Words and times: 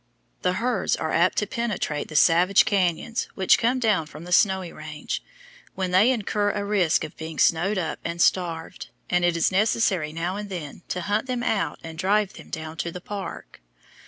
The 0.41 0.53
herds 0.53 0.95
are 0.95 1.11
apt 1.11 1.37
to 1.37 1.45
penetrate 1.45 2.07
the 2.07 2.15
savage 2.15 2.65
canyons 2.65 3.27
which 3.35 3.59
come 3.59 3.77
down 3.77 4.07
from 4.07 4.23
the 4.23 4.31
Snowy 4.31 4.73
Range, 4.73 5.21
when 5.75 5.91
they 5.91 6.09
incur 6.09 6.49
a 6.53 6.65
risk 6.65 7.03
of 7.03 7.15
being 7.17 7.37
snowed 7.37 7.77
up 7.77 7.99
and 8.03 8.19
starved, 8.19 8.89
and 9.11 9.23
it 9.23 9.37
is 9.37 9.51
necessary 9.51 10.11
now 10.11 10.37
and 10.37 10.49
then 10.49 10.81
to 10.87 11.01
hunt 11.01 11.27
them 11.27 11.43
out 11.43 11.77
and 11.83 11.99
drive 11.99 12.33
them 12.33 12.49
down 12.49 12.77
to 12.77 12.91
the 12.91 12.99
"park." 12.99 13.61